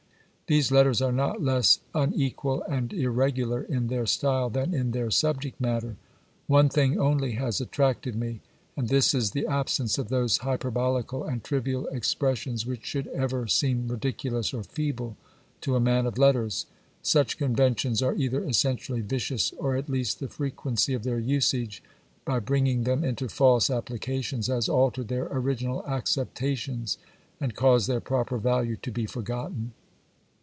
[0.47, 5.61] These letters are not less unequal and irregular in their style than in their subject
[5.61, 5.95] matter.
[6.47, 8.41] One thing only has attracted me,
[8.75, 13.87] and this is the absence of those hyperbolical and trivial expressions which should ever seem
[13.87, 15.15] ridiculous or feeble
[15.61, 16.65] to a man of letters.
[17.01, 21.81] Such conventions are either essentially vicious or at least tiie frequency of their usage,
[22.25, 26.97] by bringing them into false applications, has altered their original acceptations
[27.39, 29.71] and caused their proper value to be forgotten.